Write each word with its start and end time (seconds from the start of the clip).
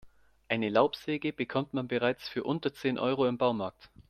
Eine 0.49 0.69
Laubsäge 0.69 1.31
bekommt 1.31 1.75
man 1.75 1.87
bereits 1.87 2.27
für 2.27 2.43
unter 2.43 2.73
zehn 2.73 2.97
Euro 2.97 3.27
im 3.27 3.37
Baumarkt. 3.37 3.91